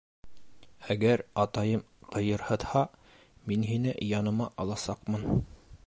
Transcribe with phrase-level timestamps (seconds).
[0.95, 1.83] Әгәр атайым
[2.15, 2.83] ҡыйырһытһа,
[3.51, 5.31] мин һине яныма аласаҡмын.